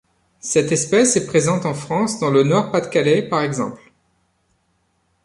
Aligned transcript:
Cette 0.39 0.71
espèce 0.71 1.15
est 1.15 1.27
présente 1.27 1.63
en 1.67 1.75
France, 1.75 2.19
dans 2.19 2.31
le 2.31 2.41
Nord-Pas-de-Calais 2.41 3.21
par 3.29 3.41
exemple. 3.41 3.91